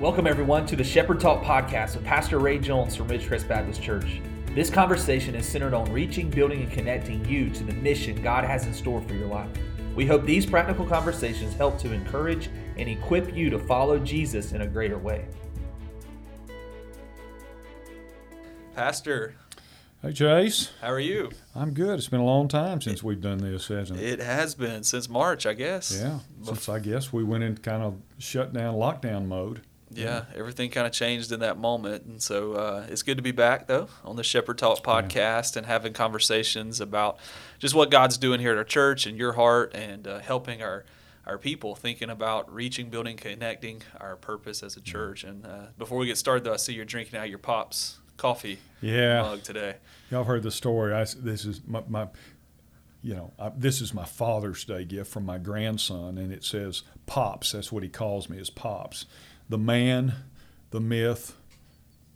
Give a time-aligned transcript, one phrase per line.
[0.00, 4.20] Welcome, everyone, to the Shepherd Talk podcast with Pastor Ray Jones from Ridgecrest Baptist Church.
[4.54, 8.66] This conversation is centered on reaching, building, and connecting you to the mission God has
[8.66, 9.48] in store for your life.
[9.94, 14.62] We hope these practical conversations help to encourage and equip you to follow Jesus in
[14.62, 15.26] a greater way.
[18.74, 19.36] Pastor,
[20.02, 21.30] Hey Chase, how are you?
[21.54, 21.98] I'm good.
[21.98, 24.20] It's been a long time since we've done this, hasn't it?
[24.20, 25.96] It has been since March, I guess.
[25.98, 29.62] Yeah, since I guess we went into kind of shutdown, lockdown mode.
[29.96, 32.04] Yeah, everything kind of changed in that moment.
[32.04, 35.66] And so uh, it's good to be back, though, on the Shepherd Talk podcast and
[35.66, 37.18] having conversations about
[37.58, 40.84] just what God's doing here at our church and your heart and uh, helping our,
[41.26, 45.24] our people thinking about reaching, building, connecting our purpose as a church.
[45.24, 48.58] And uh, before we get started, though, I see you're drinking out your Pops coffee
[48.80, 49.74] Yeah, mug today.
[50.10, 50.94] y'all heard the story.
[50.94, 52.06] I, this is my, my
[53.02, 56.82] you know, I, this is my Father's Day gift from my grandson, and it says
[57.06, 57.52] Pops.
[57.52, 59.04] That's what he calls me, is Pops,
[59.48, 60.14] the man,
[60.70, 61.36] the myth,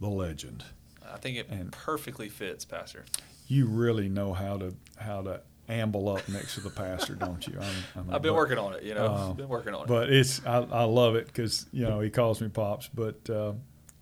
[0.00, 0.64] the legend.
[1.10, 3.04] I think it And- perfectly fits, Pastor.
[3.46, 7.58] You really know how to how to amble up next to the pastor, don't you?
[7.60, 9.06] I'm, I'm I've been but- working on it, you know.
[9.06, 9.88] Uh, been working on it.
[9.88, 13.52] but it's I, I love it because you know he calls me pops, but uh,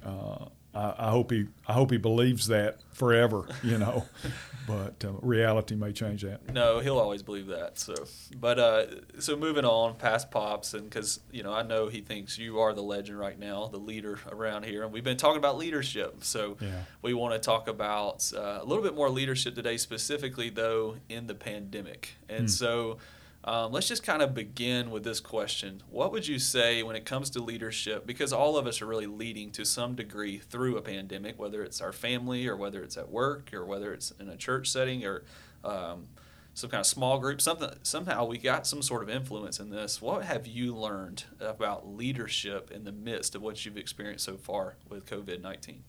[0.05, 0.47] uh,
[0.77, 4.05] I, I hope he I hope he believes that forever, you know.
[4.67, 6.53] but uh, reality may change that.
[6.53, 7.79] No, he'll always believe that.
[7.79, 7.95] So,
[8.39, 8.87] but uh,
[9.21, 12.75] so moving on past pops, and because you know I know he thinks you are
[12.75, 16.25] the legend right now, the leader around here, and we've been talking about leadership.
[16.25, 16.83] So Yeah.
[17.03, 21.27] we want to talk about uh, a little bit more leadership today, specifically though in
[21.27, 22.17] the pandemic.
[22.29, 22.47] And Hmm.
[22.49, 22.99] so.
[23.47, 25.83] Um, let's just kind of begin with this question.
[25.89, 28.05] What would you say when it comes to leadership?
[28.05, 31.81] Because all of us are really leading to some degree through a pandemic, whether it's
[31.81, 35.23] our family or whether it's at work or whether it's in a church setting or
[35.63, 36.09] um,
[36.55, 37.41] some kind of small group.
[37.41, 40.03] Something somehow we got some sort of influence in this.
[40.03, 44.75] What have you learned about leadership in the midst of what you've experienced so far
[44.89, 45.85] with COVID nineteen?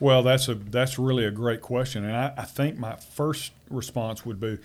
[0.00, 4.24] Well, that's a that's really a great question, and I, I think my first response
[4.24, 4.58] would be,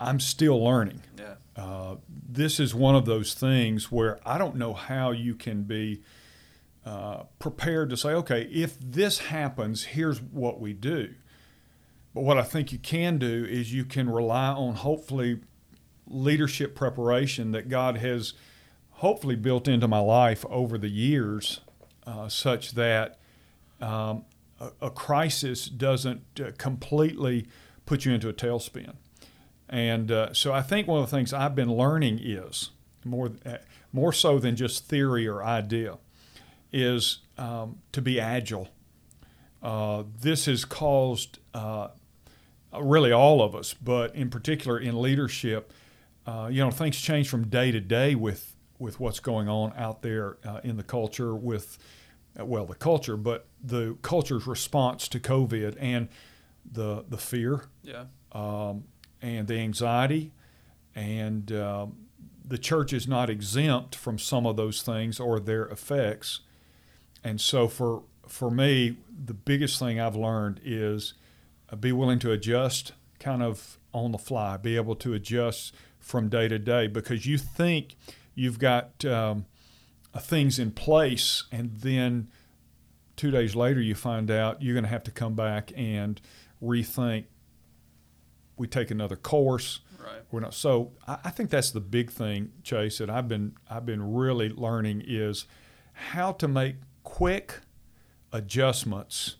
[0.00, 1.02] I'm still learning.
[1.18, 5.64] Yeah, Uh, this is one of those things where I don't know how you can
[5.64, 6.02] be
[6.86, 11.14] uh, prepared to say, okay, if this happens, here's what we do.
[12.14, 15.40] But what I think you can do is you can rely on hopefully
[16.06, 18.32] leadership preparation that God has
[18.92, 21.60] hopefully built into my life over the years,
[22.06, 23.18] uh, such that
[23.80, 24.24] um,
[24.58, 27.46] a, a crisis doesn't uh, completely
[27.86, 28.94] put you into a tailspin.
[29.70, 32.70] And uh, so I think one of the things I've been learning is
[33.04, 33.58] more, uh,
[33.92, 35.98] more so than just theory or idea,
[36.72, 38.68] is um, to be agile.
[39.62, 41.88] Uh, this has caused uh,
[42.78, 45.72] really all of us, but in particular in leadership,
[46.26, 50.00] uh, you know, things change from day to day with with what's going on out
[50.00, 51.78] there uh, in the culture with
[52.38, 56.08] uh, well the culture, but the culture's response to COVID and
[56.70, 58.84] the the fear yeah, um,
[59.22, 60.32] and the anxiety,
[60.94, 61.96] and um,
[62.44, 66.40] the church is not exempt from some of those things or their effects.
[67.22, 71.14] And so, for for me, the biggest thing I've learned is
[71.70, 76.28] uh, be willing to adjust, kind of on the fly, be able to adjust from
[76.28, 77.96] day to day, because you think
[78.34, 79.46] you've got um,
[80.14, 82.28] uh, things in place, and then
[83.16, 86.20] two days later you find out you're going to have to come back and
[86.62, 87.24] rethink
[88.60, 89.80] we take another course.
[89.98, 90.20] right.
[90.30, 90.92] We're not so.
[91.08, 95.02] I, I think that's the big thing, Chase, that I've been I've been really learning
[95.06, 95.46] is
[95.92, 97.60] how to make quick
[98.32, 99.36] adjustments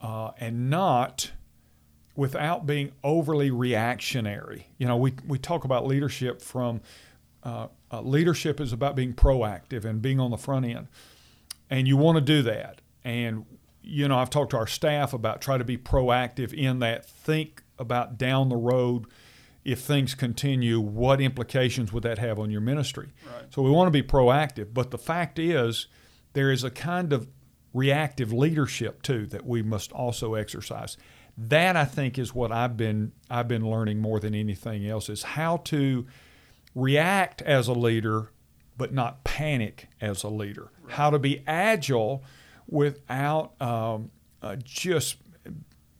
[0.00, 1.30] uh, and not
[2.16, 4.66] without being overly reactionary.
[4.78, 6.80] You know, we we talk about leadership from
[7.44, 10.88] uh, uh, leadership is about being proactive and being on the front end,
[11.70, 12.80] and you want to do that.
[13.04, 13.46] And
[13.80, 17.06] you know, I've talked to our staff about try to be proactive in that.
[17.06, 19.06] Think about down the road
[19.66, 23.08] if things continue, what implications would that have on your ministry?
[23.26, 23.52] Right.
[23.52, 25.88] So we want to be proactive, but the fact is,
[26.34, 27.28] there is a kind of
[27.74, 30.96] reactive leadership too that we must also exercise.
[31.36, 35.24] That I think is what I've been I've been learning more than anything else is
[35.24, 36.06] how to
[36.76, 38.30] react as a leader,
[38.78, 40.70] but not panic as a leader.
[40.86, 42.22] How to be agile
[42.68, 45.16] without um, uh, just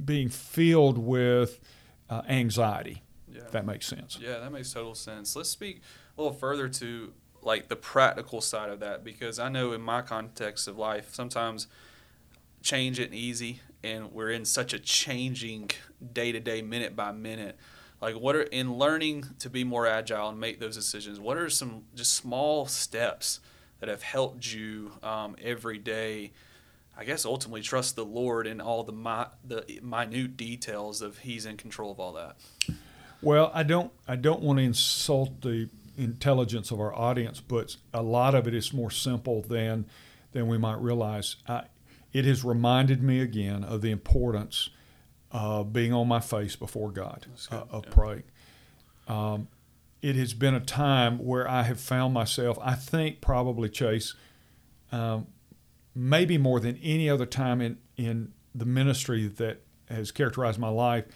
[0.02, 1.60] being filled with
[2.08, 3.02] uh, anxiety.
[3.30, 3.42] Yeah.
[3.42, 4.18] If that makes sense.
[4.20, 5.36] Yeah, that makes total sense.
[5.36, 5.82] Let's speak
[6.16, 7.12] a little further to
[7.42, 11.68] like the practical side of that because I know in my context of life sometimes
[12.62, 15.70] change isn't easy and we're in such a changing
[16.12, 17.56] day to day, minute by minute.
[18.00, 21.20] Like what are in learning to be more agile and make those decisions?
[21.20, 23.40] What are some just small steps
[23.80, 26.32] that have helped you um, every day.
[26.96, 31.44] I guess ultimately trust the Lord in all the mi- the minute details of He's
[31.44, 32.36] in control of all that.
[33.20, 38.02] Well, I don't I don't want to insult the intelligence of our audience, but a
[38.02, 39.86] lot of it is more simple than
[40.32, 41.36] than we might realize.
[41.48, 41.64] I,
[42.12, 44.70] it has reminded me again of the importance
[45.30, 47.92] of being on my face before God, uh, of yeah.
[47.92, 48.22] praying.
[49.06, 49.48] Um,
[50.02, 54.14] it has been a time where I have found myself, I think probably, Chase,
[54.92, 55.26] um,
[55.96, 61.06] maybe more than any other time in, in the ministry that has characterized my life,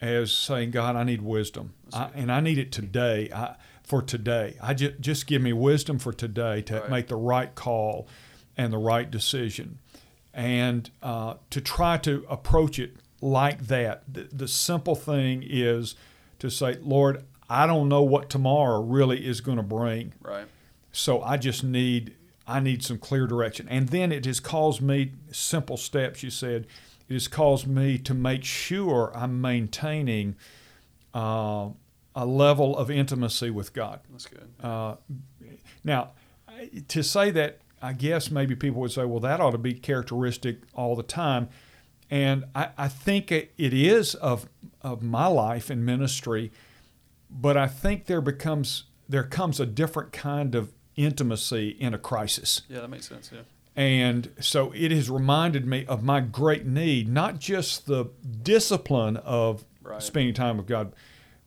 [0.00, 1.74] as saying, God, I need wisdom.
[1.92, 3.30] I, and I need it today.
[3.34, 3.56] I,
[3.86, 4.56] for today.
[4.60, 6.90] I just just give me wisdom for today to right.
[6.90, 8.08] make the right call
[8.56, 9.78] and the right decision,
[10.34, 14.02] and uh, to try to approach it like that.
[14.12, 15.94] The, the simple thing is
[16.40, 20.12] to say, Lord, I don't know what tomorrow really is going to bring.
[20.20, 20.46] Right.
[20.90, 22.16] So I just need
[22.46, 23.66] I need some clear direction.
[23.68, 26.22] And then it has caused me simple steps.
[26.22, 26.66] You said
[27.08, 30.36] it has caused me to make sure I'm maintaining
[31.14, 31.68] uh,
[32.14, 34.00] a level of intimacy with God.
[34.10, 34.48] That's good.
[34.60, 34.96] Uh,
[35.84, 36.10] now,
[36.88, 40.58] to say that, I guess maybe people would say, well, that ought to be characteristic
[40.74, 41.48] all the time.
[42.10, 44.48] And I, I think it, it is of,
[44.82, 46.52] of my life and ministry
[47.30, 52.62] but I think there becomes there comes a different kind of intimacy in a crisis.
[52.68, 53.30] Yeah, that makes sense.
[53.32, 53.40] Yeah.
[53.76, 58.06] And so it has reminded me of my great need, not just the
[58.42, 60.02] discipline of right.
[60.02, 60.94] spending time with God,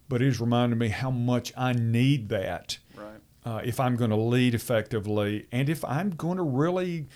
[0.07, 3.19] but it has reminded me how much I need that right.
[3.45, 7.07] uh, if I'm going to lead effectively and if I'm going to really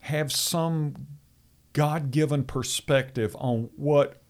[0.00, 1.06] have some
[1.72, 4.22] God given perspective on what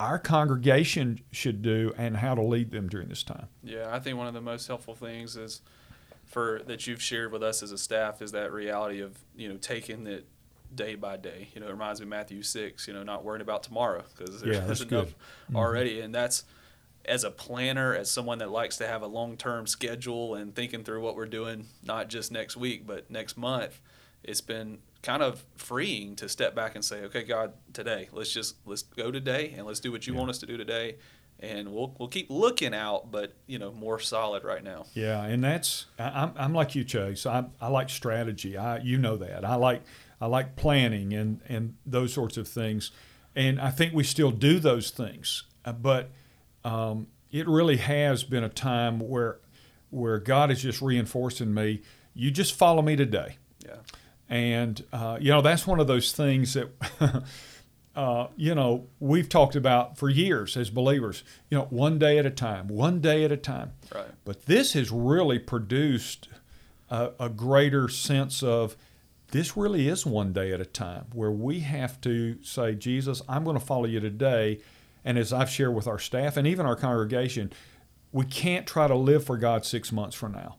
[0.00, 3.46] our congregation should do and how to lead them during this time.
[3.62, 5.60] Yeah, I think one of the most helpful things is
[6.26, 9.56] for that you've shared with us as a staff is that reality of you know
[9.56, 10.26] taking it
[10.74, 11.48] day by day.
[11.54, 12.88] You know, it reminds me of Matthew six.
[12.88, 15.56] You know, not worrying about tomorrow because there's, yeah, there's enough mm-hmm.
[15.56, 16.44] already, and that's
[17.04, 20.84] as a planner, as someone that likes to have a long term schedule and thinking
[20.84, 23.80] through what we're doing, not just next week but next month.
[24.22, 28.56] It's been kind of freeing to step back and say, okay, God, today, let's just
[28.64, 30.18] let's go today and let's do what you yeah.
[30.18, 30.96] want us to do today,
[31.40, 34.86] and we'll we'll keep looking out, but you know, more solid right now.
[34.94, 37.26] Yeah, and that's I'm I'm like you, Chase.
[37.26, 38.56] I I like strategy.
[38.56, 39.82] I you know that I like
[40.20, 42.90] I like planning and and those sorts of things,
[43.34, 46.10] and I think we still do those things, uh, but
[46.64, 49.38] um, it really has been a time where
[49.90, 51.82] where God is just reinforcing me.
[52.14, 53.38] You just follow me today.
[53.64, 53.76] Yeah
[54.28, 56.68] and, uh, you know, that's one of those things that,
[57.96, 62.26] uh, you know, we've talked about for years as believers, you know, one day at
[62.26, 63.72] a time, one day at a time.
[63.94, 64.06] Right.
[64.24, 66.28] But this has really produced
[66.90, 68.76] a, a greater sense of
[69.28, 73.44] this really is one day at a time where we have to say, Jesus, I'm
[73.44, 74.60] going to follow you today.
[75.04, 77.52] And as I've shared with our staff and even our congregation,
[78.12, 80.56] we can't try to live for God six months from now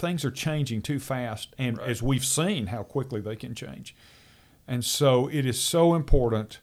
[0.00, 1.88] things are changing too fast, and right.
[1.88, 3.94] as we've seen how quickly they can change.
[4.66, 6.58] And so it is so important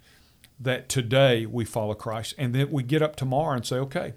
[0.59, 4.13] that today we follow Christ and that we get up tomorrow and say, okay,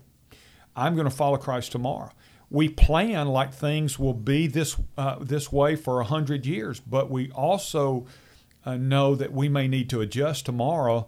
[0.74, 2.12] I'm going to follow Christ tomorrow.
[2.48, 7.10] We plan like things will be this uh, this way for a hundred years, but
[7.10, 8.06] we also
[8.64, 11.06] uh, know that we may need to adjust tomorrow,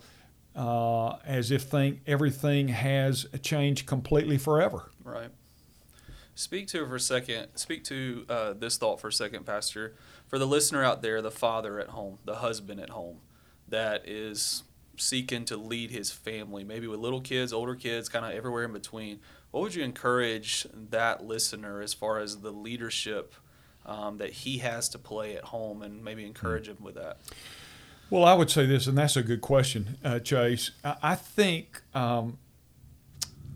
[0.55, 4.91] uh, as if think everything has changed completely forever.
[5.03, 5.31] Right.
[6.35, 7.49] Speak to for a second.
[7.57, 9.95] Speak to uh, this thought for a second, Pastor.
[10.29, 13.19] For the listener out there, the father at home, the husband at home,
[13.69, 14.63] that is
[15.03, 18.73] seeking to lead his family, maybe with little kids, older kids, kind of everywhere in
[18.73, 19.21] between.
[19.51, 23.35] What would you encourage that listener as far as the leadership
[23.85, 27.19] um, that he has to play at home, and maybe encourage him with that?
[28.09, 30.71] Well, I would say this, and that's a good question, uh, Chase.
[30.85, 32.39] I think um,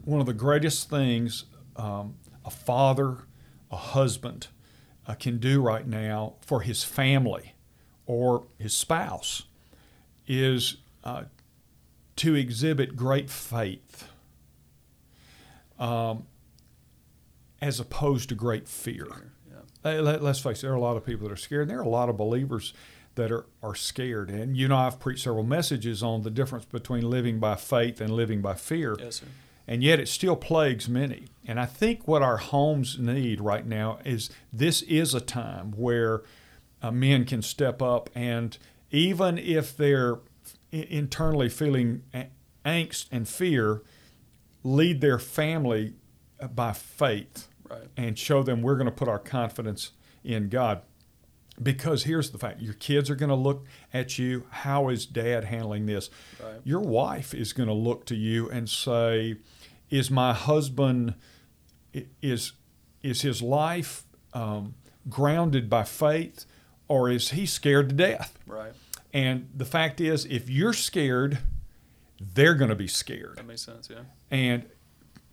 [0.04, 1.44] one of the greatest things
[1.76, 3.18] um, a father,
[3.70, 4.48] a husband
[5.06, 7.54] uh, can do right now for his family
[8.06, 9.42] or his spouse
[10.26, 11.24] is uh,
[12.16, 14.08] to exhibit great faith
[15.78, 16.24] um,
[17.60, 19.06] as opposed to great fear.
[19.84, 20.00] Yeah.
[20.00, 21.62] Let, us face it, there are a lot of people that are scared.
[21.62, 22.72] And there are a lot of believers
[23.14, 24.30] that are, are scared.
[24.30, 28.10] And you know, I've preached several messages on the difference between living by faith and
[28.10, 28.96] living by fear.
[28.98, 29.26] Yes, sir
[29.66, 31.26] and yet it still plagues many.
[31.46, 36.22] And I think what our homes need right now is this is a time where
[36.82, 38.56] uh, men can step up and
[38.90, 40.18] even if they're
[40.82, 42.02] internally feeling
[42.64, 43.82] angst and fear,
[44.62, 45.94] lead their family
[46.40, 47.88] uh, by faith right.
[47.96, 49.92] and show them we're going to put our confidence
[50.24, 50.82] in God.
[51.62, 53.64] Because here's the fact your kids are going to look
[53.94, 54.44] at you.
[54.50, 56.10] How is dad handling this?
[56.42, 56.60] Right.
[56.64, 59.36] Your wife is going to look to you and say,
[59.88, 61.14] Is my husband,
[62.20, 62.52] is,
[63.02, 64.04] is his life
[64.34, 64.74] um,
[65.08, 66.44] grounded by faith
[66.88, 68.38] or is he scared to death?
[68.46, 68.72] Right.
[69.12, 71.38] And the fact is, if you're scared,
[72.20, 73.36] they're going to be scared.
[73.36, 73.88] That makes sense.
[73.90, 74.02] Yeah.
[74.30, 74.66] And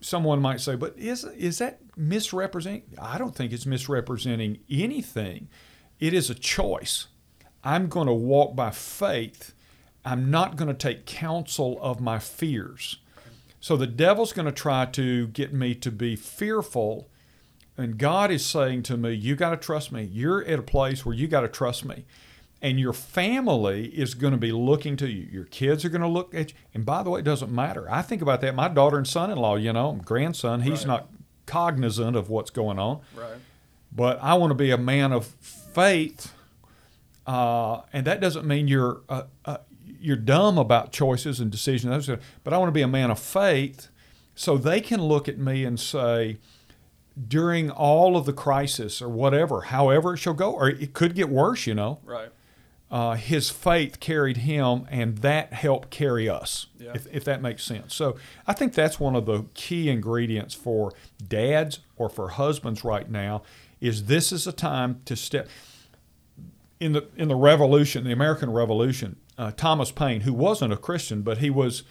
[0.01, 2.83] someone might say, but is, is that misrepresenting?
[2.99, 5.49] I don't think it's misrepresenting anything.
[5.99, 7.07] It is a choice.
[7.63, 9.53] I'm going to walk by faith.
[10.05, 12.97] I'm not going to take counsel of my fears.
[13.61, 17.09] So the devil's going to try to get me to be fearful.
[17.77, 20.03] And God is saying to me, You got to trust me.
[20.03, 22.05] You're at a place where you got to trust me.
[22.63, 25.27] And your family is going to be looking to you.
[25.29, 26.57] Your kids are going to look at you.
[26.73, 27.85] And by the way, it doesn't matter.
[27.91, 28.55] I think about that.
[28.55, 30.87] My daughter and son in law, you know, grandson, he's Right.
[30.87, 31.09] not
[31.45, 33.01] cognizant of what's going on.
[33.15, 33.35] Right.
[33.95, 36.33] But I want to be a man of faith.
[37.27, 39.57] Uh, and that doesn't mean you're uh, uh,
[39.99, 42.09] you're dumb about choices and decisions.
[42.43, 43.87] But I want to be a man of faith,
[44.35, 46.37] so they can look at me and say,
[47.27, 51.29] during all of the crisis or whatever, however it shall go, or it could get
[51.29, 51.99] worse, you know.
[52.03, 52.29] Right.
[52.93, 56.91] Uh, his faith carried him, and that helped carry us, Yeah.
[56.93, 57.95] if, if that makes sense.
[57.95, 60.93] So I think that's one of the key ingredients for
[61.27, 63.41] dads or for husbands right now
[63.81, 65.49] is this is a time to step
[66.79, 69.15] in the in the Revolution, the American Revolution.
[69.39, 71.81] Uh, Thomas Paine, who wasn't a Christian, but he was,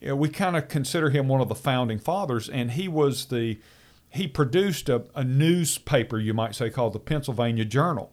[0.00, 3.26] you know, we kind of consider him one of the founding fathers, and he was
[3.26, 3.58] the
[4.10, 8.12] he produced a, a newspaper, you might say, called the Pennsylvania Journal.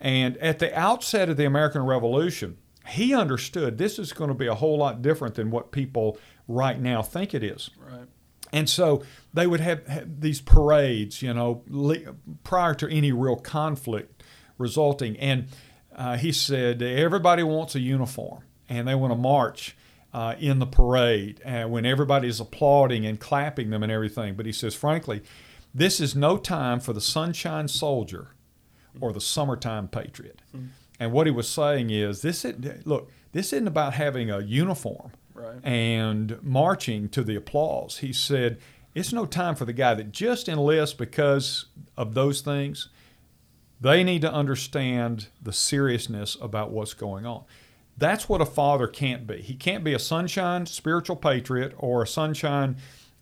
[0.00, 4.46] And at the outset of the American Revolution, he understood this is going to be
[4.46, 7.70] a whole lot different than what people right now think it is.
[7.78, 8.06] Right.
[8.52, 9.02] And so
[9.34, 12.14] they would have, have these parades, you know, le-
[12.44, 14.22] prior to any real conflict
[14.56, 15.16] resulting.
[15.18, 15.48] And
[15.94, 19.76] uh, he said, everybody wants a uniform and they want to march
[20.14, 24.34] uh, in the parade uh, when everybody's applauding and clapping them and everything.
[24.34, 25.22] But he says, frankly,
[25.74, 28.34] this is no time for the sunshine soldier
[29.00, 30.40] or the summertime patriot.
[31.00, 35.12] And what he was saying is, this is, look, this isn't about having a uniform
[35.34, 35.60] Right.
[35.64, 37.98] and marching to the applause.
[37.98, 38.58] He said,
[38.94, 42.88] It's no time for the guy that just enlists because of those things.
[43.80, 47.44] They need to understand the seriousness about what's going on.
[47.96, 49.40] That's what a father can't be.
[49.40, 52.76] He can't be a sunshine spiritual patriot or a sunshine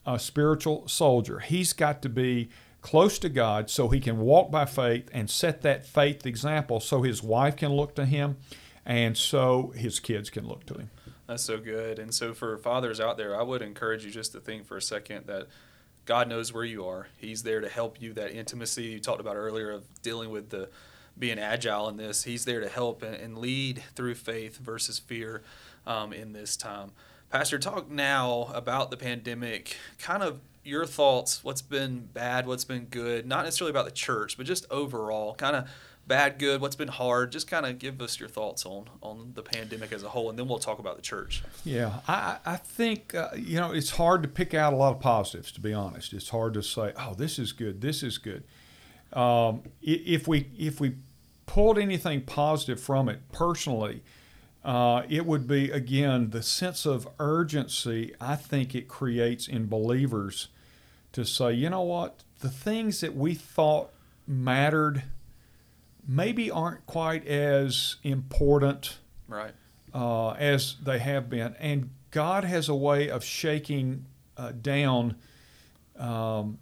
[0.07, 1.41] uh, spiritual soldier.
[1.41, 2.49] He's got to be
[2.87, 7.03] close to God so he can walk by faith and set that faith example so
[7.03, 8.37] his wife can look to him
[8.85, 10.91] and so his kids can look to him.
[11.27, 11.99] That's so good.
[11.99, 14.83] And so for fathers out there, I would encourage you just to think for a
[14.83, 15.49] second that
[16.05, 17.09] God knows where you are.
[17.17, 18.13] He's there to help you.
[18.13, 20.69] That intimacy you talked about earlier of dealing with the
[21.19, 22.23] being agile in this.
[22.23, 25.43] He's there to help and, lead through faith versus fear
[25.89, 26.93] um, in this time.
[27.31, 29.77] Pastor, talk now about the pandemic.
[29.99, 31.43] Kind of your thoughts.
[31.43, 32.47] What's been bad?
[32.47, 33.27] What's been good?
[33.27, 35.35] Not necessarily about the church, but just overall.
[35.35, 35.69] Kind of
[36.07, 36.61] bad, good.
[36.61, 37.33] What's been hard?
[37.33, 40.39] Just kind of give us your thoughts on on the pandemic as a whole, and
[40.39, 41.43] then we'll talk about the church.
[41.65, 45.01] Yeah, I, I think, uh, you know, it's hard to pick out a lot of
[45.01, 46.13] positives, to be honest.
[46.13, 48.45] It's hard to say, oh, this is good, this is good.
[49.13, 50.97] Um, if, we, if we
[51.47, 54.03] pulled anything positive from it personally,
[54.67, 60.49] uh, it would be, again, the sense of urgency I think it creates in believers
[61.13, 63.91] to say, you know what, the things that we thought
[64.27, 65.05] mattered
[66.07, 69.53] maybe aren't quite as important Right.
[69.95, 71.55] uh, as they have been.
[71.61, 74.07] And God has a way of shaking
[74.37, 75.15] uh, down
[75.97, 76.59] um,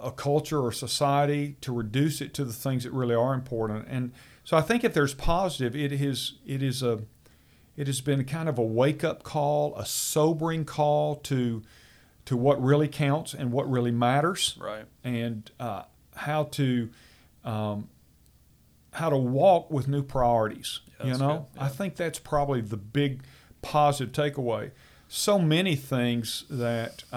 [0.00, 3.86] a culture or society to reduce it to the things that really are important.
[3.88, 4.12] And
[4.42, 7.00] so I think if there's positive, it is it is a
[7.76, 11.62] it has been kind of a wake up call, a sobering call to
[12.26, 14.84] to what really counts and what really matters Right.
[15.04, 15.82] and uh,
[16.16, 16.90] how to
[17.44, 17.88] um,
[18.92, 20.80] how to walk with new priorities.
[20.98, 23.22] Yeah, you know, good, I think that's probably the big
[23.62, 24.70] positive takeaway.
[25.08, 27.16] So many things that uh,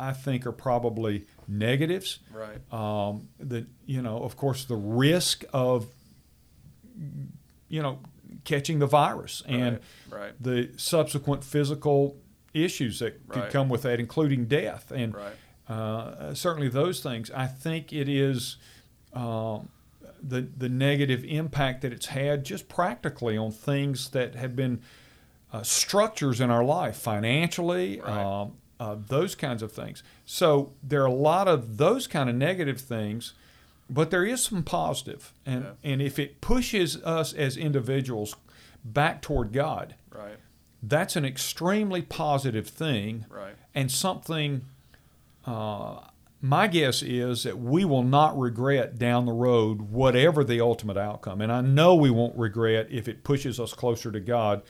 [0.00, 2.18] I, I think are probably negatives.
[2.32, 2.58] Right.
[2.72, 5.86] Um, that you know, of course, the risk of
[7.68, 7.98] you know
[8.44, 10.20] catching the virus and Right.
[10.20, 10.32] Right.
[10.42, 12.16] the subsequent physical
[12.54, 14.90] issues that could come with that, including death.
[14.90, 15.34] And Right.
[15.68, 17.30] uh, certainly those things.
[17.30, 18.56] I think it is
[19.12, 19.68] um,
[20.22, 24.80] the the negative impact that it's had just practically on things that have been
[25.52, 28.10] uh, structures in our life, financially, Right.
[28.42, 30.02] um, uh, those kinds of things.
[30.24, 33.34] So there are a lot of those kind of negative things
[33.90, 35.70] but there is some positive, and Yeah.
[35.92, 38.36] and if it pushes us as individuals
[38.84, 40.38] back toward God, Right.
[40.82, 43.56] that's an extremely positive thing, Right.
[43.74, 44.62] and something.
[45.46, 46.00] Uh,
[46.42, 51.40] my guess is that we will not regret down the road whatever the ultimate outcome,
[51.40, 54.62] and I know we won't regret if it pushes us closer to God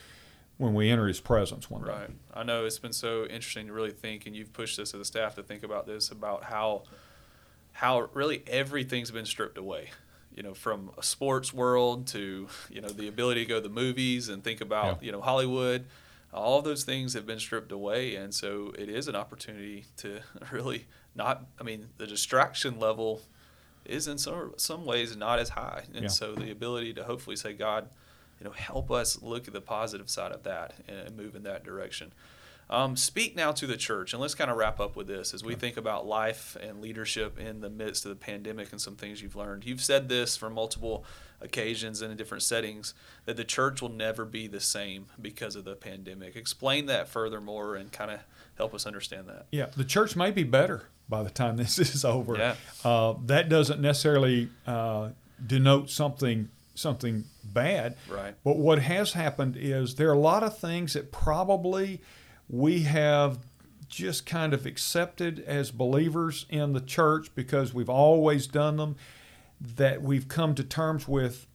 [0.57, 1.91] when we enter His presence one day.
[1.91, 2.11] Right.
[2.35, 5.05] I know it's been so interesting to really think, and you've pushed us as a
[5.05, 6.83] staff to think about this about how
[7.73, 9.91] how really everything's been stripped away.
[10.35, 13.75] You know, from a sports world to you know the ability to go to the
[13.75, 15.07] movies and think about Yeah.
[15.07, 15.87] you know Hollywood.
[16.33, 20.21] All those things have been stripped away, and so it is an opportunity to
[20.53, 21.45] really not.
[21.61, 23.23] I mean, the distraction level
[23.85, 26.09] is in some some ways not as high, and Yeah.
[26.09, 27.89] so the ability to hopefully say, God,
[28.39, 31.65] you know, help us look at the positive side of that and move in that
[31.65, 32.13] direction.
[32.71, 35.43] Um, speak now to the church, and let's kind of wrap up with this as
[35.43, 39.21] we think about life and leadership in the midst of the pandemic and some things
[39.21, 39.65] you've learned.
[39.65, 41.05] You've said this for multiple
[41.41, 45.65] occasions and in different settings that the church will never be the same because of
[45.65, 46.37] the pandemic.
[46.37, 48.21] Explain that furthermore and kind of
[48.57, 49.47] help us understand that.
[49.51, 52.37] Yeah, the church may be better by the time this is over.
[52.37, 52.55] Yeah.
[52.85, 55.09] Uh, that doesn't necessarily uh,
[55.45, 57.97] denote something something bad.
[58.09, 58.35] Right.
[58.43, 62.01] But what has happened is there are a lot of things that probably
[62.51, 63.39] we have
[63.89, 68.97] just kind of accepted as believers in the church because we've always done them
[69.61, 71.47] that we've come to terms with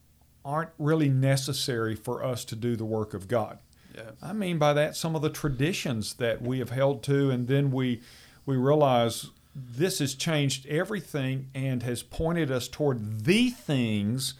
[0.43, 3.59] aren't really necessary for us to do the work of God.
[3.95, 4.11] Yeah.
[4.21, 7.71] I mean by that some of the traditions that we have held to, and then
[7.71, 8.01] we
[8.45, 14.33] we realize this has changed everything and has pointed us toward the things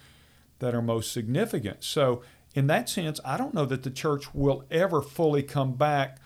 [0.60, 1.84] that are most significant.
[1.84, 2.22] So,
[2.54, 6.20] in that sense, I don't know that the church will ever fully come back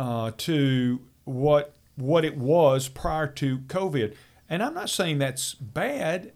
[0.00, 4.14] uh, to what what it was prior to COVID.
[4.48, 6.32] And I'm not saying that's bad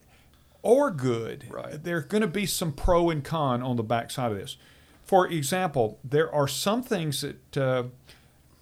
[0.62, 1.46] or good.
[1.50, 1.82] Right.
[1.82, 4.58] There's going to be some pro and con on the backside of this.
[5.02, 7.84] For example, there are some things that uh,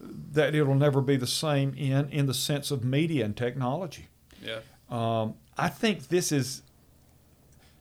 [0.01, 4.07] that it'll never be the same in in the sense of media and technology.
[4.41, 4.61] Yeah.
[4.89, 6.63] Um, I think this is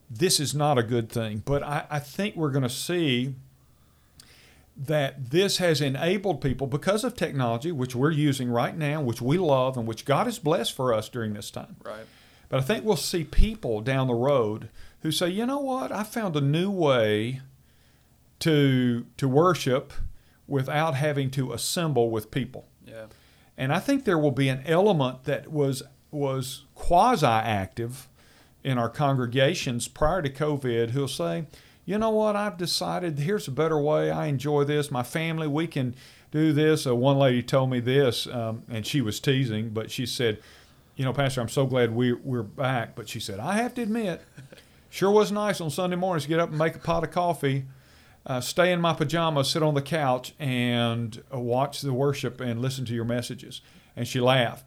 [0.09, 3.35] this is not a good thing, but I, I think we're going to see
[4.75, 9.37] that this has enabled people because of technology, which we're using right now, which we
[9.37, 11.75] love, and which God has blessed for us during this time.
[11.83, 12.05] Right.
[12.49, 14.69] But I think we'll see people down the road
[15.01, 17.41] who say, you know what, I found a new way
[18.39, 19.93] to to worship
[20.47, 22.67] without having to assemble with people.
[22.85, 23.05] Yeah.
[23.57, 28.09] And I think there will be an element that was was quasi active
[28.63, 31.45] in our congregations prior to COVID who'll say,
[31.85, 34.11] you know what, I've decided here's a better way.
[34.11, 34.91] I enjoy this.
[34.91, 35.95] My family, we can
[36.31, 36.85] do this.
[36.87, 40.39] Uh, one lady told me this, um, and she was teasing, but she said,
[40.95, 42.95] you know, Pastor, I'm so glad we, we're back.
[42.95, 44.21] But she said, I have to admit,
[44.89, 47.65] sure was nice on Sunday mornings to get up and make a pot of coffee,
[48.25, 52.61] uh, stay in my pajamas, sit on the couch, and uh, watch the worship and
[52.61, 53.61] listen to your messages.
[53.95, 54.65] And she laughed.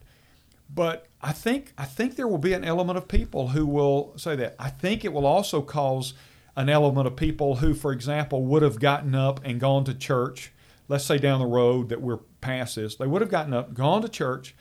[0.74, 4.34] But I think I think there will be an element of people who will say
[4.36, 4.56] that.
[4.58, 6.14] I think it will also cause
[6.56, 10.52] an element of people who, for example, would have gotten up and gone to church.
[10.88, 14.02] Let's say down the road that we're past this, they would have gotten up, gone
[14.02, 14.54] to church,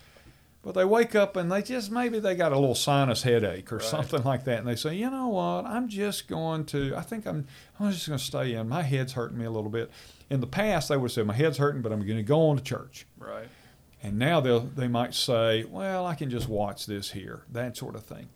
[0.61, 3.77] but they wake up and they just maybe they got a little sinus headache or
[3.77, 3.85] Right.
[3.85, 6.95] something like that, and they say, you know what, I'm just going to.
[6.95, 7.45] I think I'm.
[7.79, 8.69] I'm just going to stay in.
[8.69, 9.91] My head's hurting me a little bit.
[10.29, 12.47] In the past, they would have said, my head's hurting, but I'm going to go
[12.49, 13.05] on to church.
[13.19, 13.47] Right.
[14.01, 17.95] And now they'll they might say, well, I can just watch this here, that sort
[17.95, 18.29] of thing.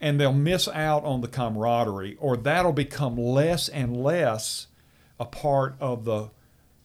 [0.00, 4.68] And they'll miss out on the camaraderie, or that'll become less and less
[5.18, 6.30] a part of the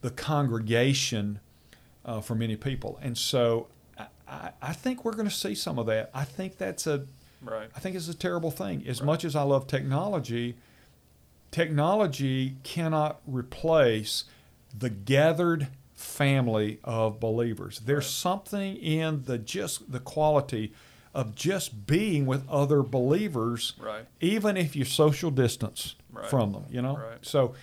[0.00, 1.40] the congregation
[2.04, 2.98] uh, for many people.
[3.00, 3.68] And so
[4.28, 6.10] I, I, think we're going to see some of that.
[6.12, 7.06] I think that's a
[7.40, 7.68] Right.
[7.74, 8.84] I think it's a terrible thing.
[8.86, 9.06] As Right.
[9.06, 10.56] much as I love technology,
[11.50, 14.24] technology cannot replace
[14.76, 17.80] the gathered family of believers.
[17.84, 18.10] There's Right.
[18.10, 20.72] something in the just the quality
[21.14, 24.04] of just being with other believers, Right.
[24.20, 26.26] even if you social distance Right.
[26.28, 26.64] from them.
[26.70, 27.18] You know, Right.
[27.22, 27.54] so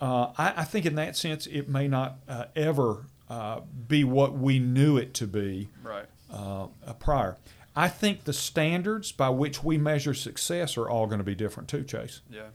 [0.00, 4.36] uh, I, I think in that sense it may not uh, ever uh, be what
[4.36, 6.06] we knew it to be Right.
[6.32, 7.36] uh, uh, prior.
[7.76, 11.68] I think the standards by which we measure success are all going to be different
[11.68, 12.20] too, Chase.
[12.30, 12.48] Yeah.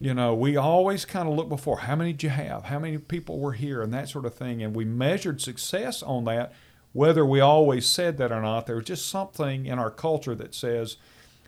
[0.00, 2.96] You know, we always kind of look before how many did you have, how many
[2.98, 6.52] people were here, and that sort of thing, and we measured success on that.
[6.92, 10.96] Whether we always said that or not, there's just something in our culture that says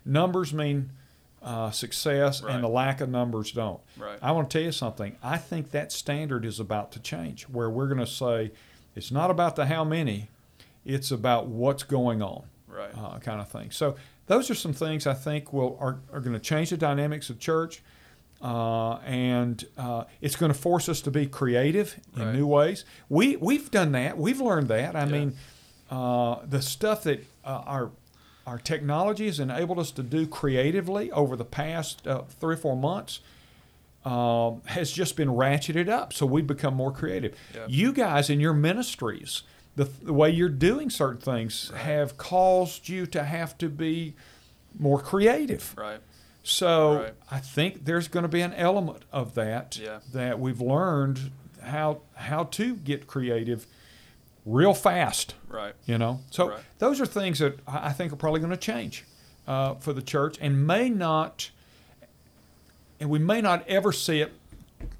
[0.05, 0.90] numbers mean
[1.42, 2.55] uh, success, Right.
[2.55, 3.81] and the lack of numbers don't.
[3.98, 4.18] Right.
[4.22, 5.16] I want to tell you something.
[5.22, 8.52] I think that standard is about to change, where we're going to say
[8.94, 10.28] it's not about the how many,
[10.85, 12.90] it's about what's going on Right.
[12.96, 13.72] uh, kind of thing.
[13.72, 13.96] So
[14.28, 17.40] those are some things I think will are, are going to change the dynamics of
[17.40, 17.83] church.
[18.42, 22.35] Uh, and uh, it's going to force us to be creative in Right.
[22.35, 22.85] new ways.
[23.09, 24.18] We we've done that.
[24.18, 24.96] We've learned that.
[24.96, 25.12] I Yeah.
[25.12, 25.37] mean,
[25.90, 27.90] uh, the stuff that uh, our
[28.44, 32.76] our technology has enabled us to do creatively over the past uh, three or four
[32.76, 33.20] months
[34.05, 36.12] um, has just been ratcheted up.
[36.12, 37.37] So we've become more creative.
[37.55, 37.66] Yeah.
[37.68, 39.42] You guys in your ministries,
[39.76, 44.14] the, the way you're doing certain things have caused you to have to be
[44.76, 45.72] more creative.
[45.78, 46.00] Right.
[46.42, 47.14] So Right.
[47.31, 50.00] I think there's going to be an element of that Yeah.
[50.12, 51.31] that we've learned
[51.62, 53.66] how how to get creative
[54.44, 55.35] real fast.
[55.48, 55.74] Right.
[55.87, 56.61] You know, so Right.
[56.78, 59.05] those are things that I think are probably going to change
[59.46, 61.50] uh, for the church, and may not,
[63.00, 64.33] and we may not ever see it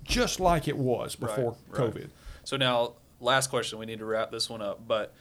[0.05, 1.81] just like it was before right.
[1.81, 2.11] COVID.
[2.44, 3.78] So now, last question.
[3.78, 4.87] We need to wrap this one up.
[4.87, 5.12] But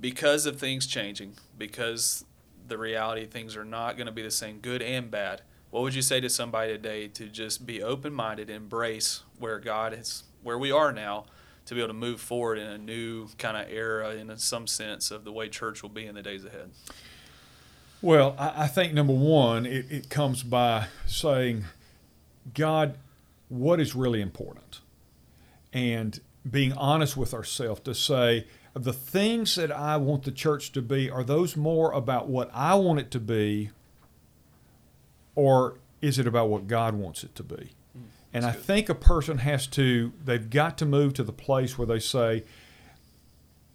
[0.00, 2.24] because of things changing, because
[2.70, 5.42] the reality things are not going to be the same, good and bad.
[5.70, 10.24] What would you say to somebody today to just be open-minded, embrace where God is,
[10.42, 11.26] where we are now,
[11.66, 15.10] to be able to move forward in a new kind of era, in some sense
[15.10, 16.70] of the way church will be in the days ahead?
[18.02, 21.66] Well, I, I think number one, it, it comes by saying,
[22.54, 22.96] God,
[23.48, 24.80] what is really important?
[25.72, 26.18] And
[26.50, 31.10] being honest with ourselves to say, the things that I want the church to be,
[31.10, 33.70] are those more about what I want it to be,
[35.34, 37.72] or is it about what God wants it to be?
[37.96, 38.02] Mm,
[38.32, 38.62] and I good.
[38.62, 42.44] think a person has to, they've got to move to the place where they say,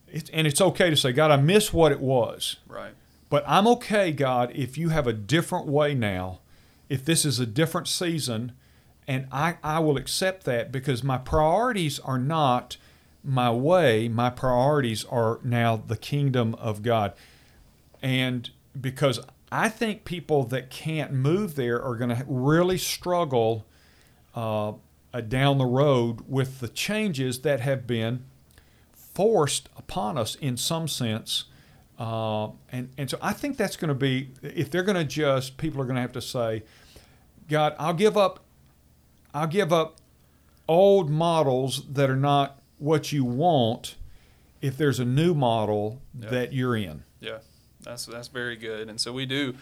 [0.08, 2.58] it's, and it's okay to say, God, I miss what it was.
[2.68, 2.94] Right.
[3.30, 6.40] But I'm okay, God, if you have a different way now,
[6.88, 8.54] if this is a different season,
[9.08, 12.78] and I, I will accept that because my priorities are not
[13.26, 17.14] my way, my priorities are now the kingdom of God.
[18.02, 19.20] And because
[19.52, 23.66] I think people that can't move there are going to really struggle
[24.34, 24.74] uh,
[25.28, 28.26] down the road with the changes that have been
[28.94, 31.46] forced upon us in some sense.
[31.98, 35.58] Uh, and, and so I think that's going to be, if they're going to just,
[35.58, 36.64] people are going to have to say,
[37.48, 38.42] God, I'll give up,
[39.34, 39.98] I'll give up
[40.68, 43.96] old models that are not what you want
[44.62, 46.30] if there's a new model Yeah.
[46.30, 47.04] that you're in.
[47.20, 47.38] Yeah,
[47.82, 48.90] that's that's very good.
[48.90, 49.56] And so we do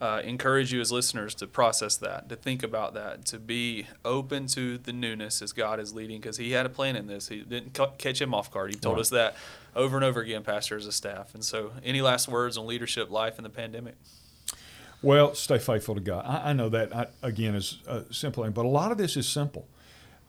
[0.00, 4.46] uh, encourage you as listeners to process that, to think about that, to be open
[4.48, 7.28] to the newness as God is leading, because He had a plan in this.
[7.28, 8.74] He didn't ca- catch him off guard.
[8.74, 9.00] He told Right.
[9.02, 9.36] us that
[9.76, 11.32] over and over again, Pastor, as a staff.
[11.34, 13.94] And so, any last words on leadership, life, and the pandemic?
[15.00, 16.24] Well, stay faithful to God.
[16.26, 19.16] I, I know that I, again is a simple, thing, but a lot of this
[19.16, 19.68] is simple.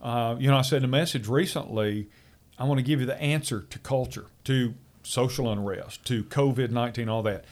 [0.02, 2.08] Uh, you know, I said in a message recently,
[2.58, 7.10] I want to give you the answer to culture, to social unrest, to COVID nineteen,
[7.10, 7.46] all that,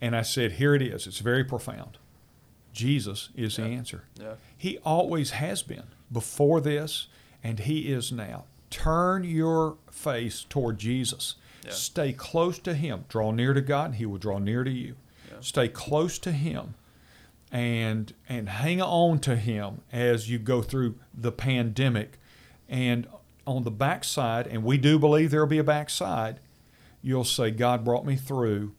[0.00, 1.06] and I said, here it is.
[1.06, 1.98] It's very profound.
[2.72, 4.04] Jesus is the answer.
[4.20, 7.08] Yeah, He always has been before this,
[7.42, 8.44] and He is now.
[8.70, 11.34] Turn your face toward Jesus.
[11.64, 11.72] Yeah.
[11.72, 13.06] Stay close to Him.
[13.08, 14.94] Draw near to God, and He will draw near to you.
[15.28, 15.38] Yeah.
[15.40, 16.74] Stay close to Him,
[17.50, 22.18] and and hang on to Him as you go through the pandemic.
[22.68, 23.08] And
[23.50, 26.40] on the backside, and we do believe there will be a backside,
[27.02, 28.72] you'll say, God brought me through,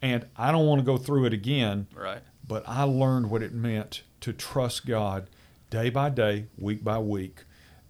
[0.00, 2.22] and I don't want to go through it again right.
[2.46, 5.28] but I learned what it meant to trust God
[5.70, 7.44] day by day, week by week,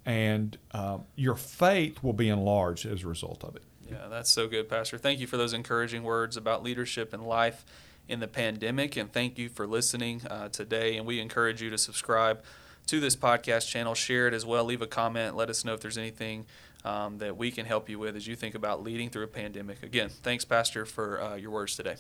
[0.05, 3.63] and uh, your faith will be enlarged as a result of it.
[3.91, 4.99] Yeah, that's so good, Pastor.
[4.99, 7.65] Thank you for those encouraging words about leadership and life
[8.09, 8.97] in the pandemic.
[8.97, 10.97] And thank you for listening uh, today.
[10.97, 12.43] And we encourage you to subscribe
[12.87, 15.81] to this podcast channel, share it as well, leave a comment, let us know if
[15.81, 16.47] there's anything
[16.85, 19.83] um, that we can help you with as you think about leading through a pandemic.
[19.83, 21.97] Again, thanks, Pastor, for uh, your words today.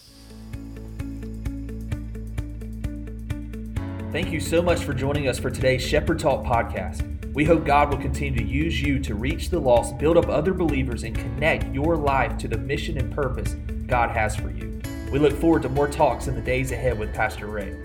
[4.12, 7.12] Thank you so much for joining us for today's Shepherd Talk podcast.
[7.34, 10.54] We hope God will continue to use you to reach the lost, build up other
[10.54, 14.80] believers, and connect your life to the mission and purpose God has for you.
[15.12, 17.76] We look forward to more talks in the days ahead with Pastor Ray.